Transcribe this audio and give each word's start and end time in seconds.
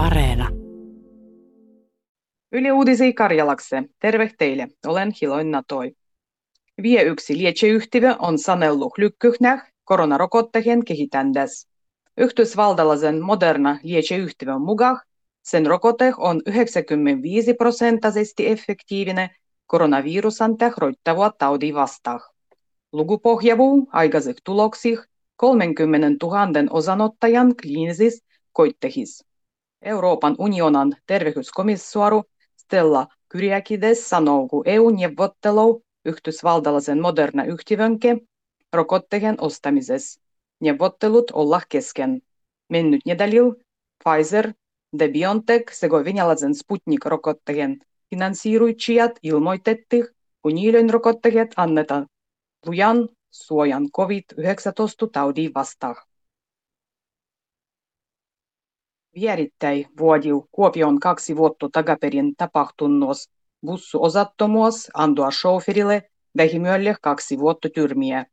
Areena. 0.00 0.48
Yle 2.52 2.72
Uudisi 2.72 3.12
Karjalakse. 3.12 3.82
Terve 3.98 4.30
teille. 4.38 4.68
Olen 4.86 5.12
Hiloin 5.20 5.50
Natoi. 5.50 5.92
Vie 6.82 7.02
yksi 7.02 7.38
lietseyhtiö 7.38 8.16
on 8.18 8.38
sanellut 8.38 8.98
lykkyhnäh 8.98 9.72
koronarokotteen 9.84 10.84
kehitändäs. 10.84 11.68
Yhdysvaltalaisen 12.16 13.20
moderna 13.20 13.78
lietseyhtiön 13.82 14.60
mukaan 14.60 15.00
sen 15.42 15.66
rokote 15.66 16.12
on 16.16 16.42
95 16.46 17.54
prosenttisesti 17.54 18.48
effektiivinen 18.48 19.30
koronavirusan 19.66 20.56
roittavua 20.78 21.30
taudi 21.38 21.74
vastaan. 21.74 22.20
Luku 22.92 23.18
pohjavuu 23.18 23.88
aikaisih 23.92 24.34
tuloksih 24.44 24.98
30 25.36 26.26
000 26.26 26.38
osanottajan 26.70 27.56
kliinisis 27.56 28.24
koittehis. 28.52 29.29
Euroopan 29.82 30.34
unionan 30.38 30.96
terveyskomissaaru 31.06 32.22
Stella 32.56 33.06
Kyriakides 33.28 34.08
sanoo, 34.08 34.48
kun 34.48 34.62
EU-neuvottelu 34.66 35.82
yhdysvaltalaisen 36.04 37.00
moderna 37.00 37.44
yhtiönke 37.44 38.16
rokotteen 38.72 39.36
ostamisessa. 39.40 40.20
Neuvottelut 40.60 41.30
olla 41.30 41.60
kesken. 41.68 42.22
Mennyt 42.68 43.00
nedalil 43.06 43.52
Pfizer, 44.04 44.52
de 44.98 45.08
BioNTech 45.08 45.82
venäläisen 46.04 46.54
Sputnik-rokotteen 46.54 47.78
finansiiruitsijat 48.10 49.12
ilmoitettiin, 49.22 50.06
kun 50.42 50.54
niiden 50.54 50.90
rokotteet 50.90 51.52
annetaan 51.56 52.06
lujan 52.66 53.08
suojan 53.30 53.90
COVID-19-taudin 53.96 55.54
vastaan. 55.54 56.09
Vierittäi 59.14 59.86
vuodil 59.98 60.40
Kuopion 60.52 61.00
kaksi 61.00 61.36
vuotta 61.36 61.68
takaperin 61.72 62.36
tapahtunut 62.36 63.16
bussuosattomuus 63.66 64.88
antoi 64.94 65.32
shoferille 65.32 66.10
vähimölle 66.36 66.96
kaksi 67.02 67.38
vuotta 67.38 67.68
tyrmiä. 67.74 68.26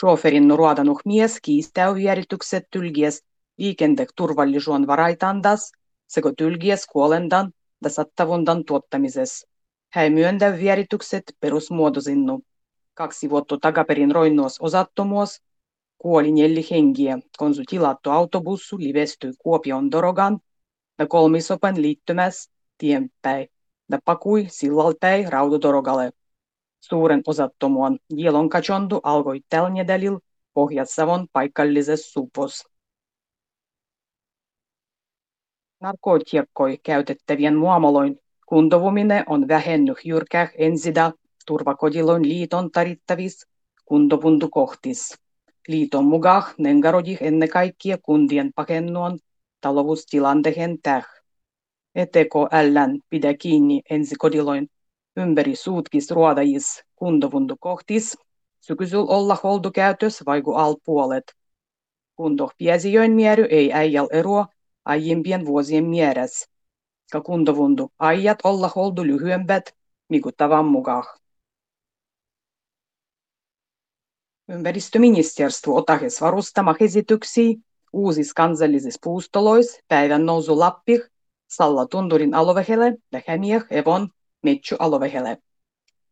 Shoferin 0.00 0.50
ruodanut 0.50 0.98
mies 1.04 1.38
kiistää 1.42 1.94
vieritykset 1.94 2.64
tylgies 2.70 3.24
liikenteen 3.58 4.08
turvallisuuden 4.16 4.86
varaitandas 4.86 5.72
sekä 6.06 6.32
tylgies 6.38 6.86
kuolendan 6.86 7.52
ja 7.84 7.90
sattavundan 7.90 8.64
tuottamisessa. 8.64 9.48
Hän 9.92 10.12
myöntää 10.12 10.58
vieritykset 10.58 11.22
perusmuotoisinnu. 11.40 12.42
Kaksi 12.94 13.30
vuotta 13.30 13.58
takaperin 13.60 14.12
roinnuos 14.12 14.58
osattomuus 14.60 15.42
kuoli 15.98 16.32
neljä 16.32 16.62
hengiä, 16.70 17.18
kun 17.38 17.54
tilattu 17.70 18.10
autobussu 18.10 18.78
livestyi 18.78 19.32
Kuopion 19.38 19.90
dorogan 19.90 20.38
ja 20.98 21.06
kolmisopan 21.06 21.82
liittymässä 21.82 22.52
tienpäin 22.78 23.48
ja 23.90 23.98
pakui 24.04 24.46
sillalpäin 24.48 25.32
raudodorogalle. 25.32 26.10
Suuren 26.80 27.22
osattomuon 27.26 27.98
Jelon 28.16 28.48
kachondu 28.48 29.00
alkoi 29.02 29.40
tällä 29.48 29.70
nedälillä 29.70 30.18
Pohjas-Savon 30.54 31.26
paikallisessa 31.32 32.10
supos. 32.12 32.68
Narkotiakkoi 35.80 36.78
käytettävien 36.82 37.56
muamoloin 37.56 38.20
kuntovuminen 38.46 39.24
on 39.26 39.48
vähennyt 39.48 39.98
jyrkäh 40.04 40.52
ensida 40.58 41.12
turvakodiloin 41.46 42.28
liiton 42.28 42.70
tarittavis 42.70 43.46
kuntovuntukohtis. 43.84 45.25
Liiton 45.68 46.04
mukaan 46.04 46.42
nengarodih 46.58 47.18
ennen 47.20 47.48
kaikkea 47.48 47.98
kundien 48.02 48.52
pakennuon 48.54 49.18
taloustilanteen 49.60 50.78
täh. 50.82 51.06
ETKLn 51.94 53.00
pidä 53.08 53.34
kiinni 53.34 53.82
ensikodiloin 53.90 54.68
ympäri 55.16 55.56
suutkis 55.56 56.10
ruodajis 56.10 56.82
kuntovuntukohtis. 56.96 58.18
Sykysyl 58.60 59.04
olla 59.08 59.36
holdukäytös 59.42 60.26
vaiku 60.26 60.52
al 60.54 60.76
puolet. 60.84 61.32
Kunto 62.16 62.50
piesijoin 62.58 63.12
miery 63.12 63.46
ei 63.50 63.72
äijäl 63.72 64.08
eroa 64.12 64.46
aiempien 64.84 65.46
vuosien 65.46 65.84
mieres. 65.84 66.48
Ka 67.12 67.20
kuntovuntu 67.20 67.92
ajat 67.98 68.38
olla 68.44 68.70
holdu 68.76 69.04
lyhyempät 69.04 69.74
mikuttavan 70.08 70.64
mukaan. 70.64 71.04
Ympäristöministeriö 74.48 75.48
otahes 75.66 76.20
varustama 76.20 76.74
esityksiä 76.80 77.54
uusis 77.92 78.34
kansallisissa 78.34 78.98
puustolois 79.04 79.80
päivän 79.88 80.26
nousu 80.26 80.58
Lappih, 80.58 81.00
Salla 81.48 81.86
Tunturin 81.86 82.34
alovehele 82.34 82.96
ja 83.12 83.20
Hämieh 83.26 83.64
Evon 83.70 84.08
Metsy 84.42 84.76
alovehele. 84.78 85.38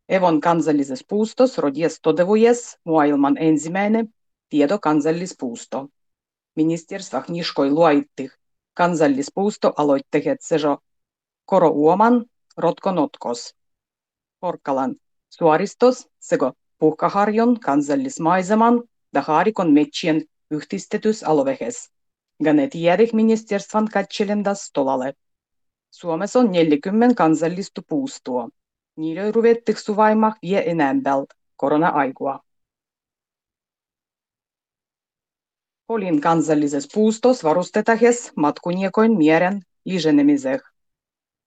Evon 0.09 0.41
kansallisessa 0.41 1.05
puustos 1.09 1.59
rodies 1.59 1.99
todevujes 2.03 2.79
maailman 2.85 3.37
ensimmäinen 3.39 4.15
tieto 4.49 4.79
kansallispuusto. 4.79 5.89
Ministeriö 6.57 7.23
niskoi 7.29 7.71
luoittih 7.71 8.31
kansallispuusto 8.75 9.73
aloitteet 9.77 10.39
sejo 10.41 10.79
Koro 11.45 11.69
Uoman, 11.69 12.25
Rotko 12.57 12.93
Notkos. 12.93 13.55
Porkkalan 14.41 14.97
suoristos 15.31 16.09
sekä 16.21 16.53
Puhkaharjon 16.79 17.61
kansallismaiseman 17.61 18.83
ja 19.15 19.23
Haarikon 19.23 19.73
metsien 19.73 20.25
yhdistetys 20.51 21.23
alovehes. 21.23 21.91
Ganet 22.45 22.75
jäädih 22.75 23.13
ministerstvan 23.13 23.89
katselendas 23.93 24.71
tolalle. 24.73 25.15
Suomessa 25.91 26.39
on 26.39 26.53
40 26.53 27.15
kansallista 27.15 27.83
puustoa. 27.89 28.49
Niille 28.97 29.33
ruvettih 29.33 29.77
suvaimah 29.79 30.35
vie 30.43 30.71
enämbält 30.71 31.31
korona-aikua. 31.57 32.41
Kolin 35.87 36.21
kansallisessa 36.21 36.89
puustos 36.95 37.45
varustetahes 37.45 38.33
matkuniekoin 38.37 39.17
mieren 39.17 39.63
liženemiseh. 39.85 40.61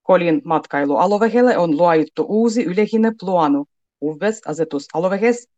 Kolin 0.02 0.42
matkailualovehelle 0.44 1.58
on 1.58 1.76
luoittu 1.76 2.26
uusi 2.28 2.64
yleinen 2.64 3.14
planu 3.20 3.66
uves 4.02 4.40
asetus 4.46 4.86
alovehes 4.94 5.48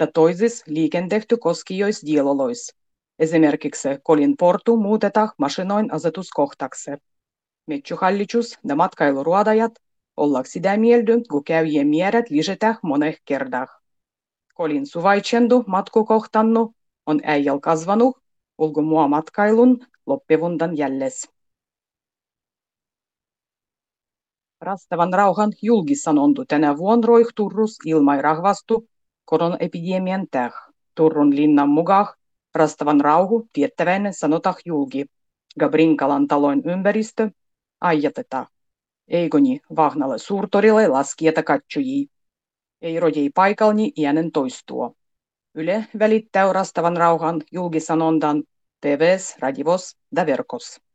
ja 0.00 0.06
toisis 0.06 0.66
liikentehty 0.66 1.36
koskijois 1.36 2.06
dielolois. 2.06 2.74
Esimerkiksi 3.18 3.88
Kolin 4.02 4.36
portu 4.36 4.76
muutetaan 4.76 5.30
masinoin 5.38 5.92
asetuskohtaksi. 5.92 6.90
Metsyhallitus 7.66 8.58
ja 8.68 8.76
matkailuruodajat 8.76 9.72
ollaanko 10.16 10.48
sitä 10.50 10.76
mieltä, 10.76 11.12
kun 11.30 11.44
käyjien 11.44 11.88
määrät 11.88 12.30
lisätään 12.30 12.78
moneh 12.82 13.20
kerdah. 13.24 13.68
Kolin 14.54 14.86
suvaitsendu 14.86 15.64
matkukohtannu 15.66 16.74
on 17.06 17.20
äijäl 17.24 17.60
kasvanut 17.60 18.16
ulkomuo 18.58 19.08
matkailun 19.08 19.86
loppivundan 20.06 20.76
jälles. 20.76 21.35
Rastavan 24.60 25.12
rauhan 25.12 25.52
julkisanontu 25.62 26.44
tänä 26.44 26.76
vuonna 26.76 27.06
roih 27.06 27.26
Turrus 27.34 27.78
ilmai 27.84 28.22
rahvastu 28.22 28.88
koronaepidemian 29.24 30.26
täh. 30.30 30.52
Turun 30.94 31.36
linnan 31.36 31.68
mukaan 31.68 32.06
Rastavan 32.54 33.00
rauhu 33.00 33.48
tiettäväinen 33.52 34.14
sanotah 34.14 34.56
julki. 34.64 35.06
Gabrinkalan 35.60 36.26
talon 36.26 36.62
ympäristö 36.64 37.30
ajateta. 37.80 38.46
Eikoni 39.08 39.60
vahnalle 39.76 40.18
suurtorille 40.18 40.88
laskieta 40.88 41.42
katsojii. 41.42 42.06
Ei 42.82 43.00
rodei 43.00 43.30
paikalni 43.34 43.92
iänen 43.96 44.32
toistua. 44.32 44.92
Yle 45.54 45.86
välittää 45.98 46.52
Rastavan 46.52 46.96
rauhan 46.96 47.42
julkisanondan 47.52 48.42
TVs, 48.80 49.36
radivos 49.38 49.96
ja 50.16 50.26
verkos. 50.26 50.85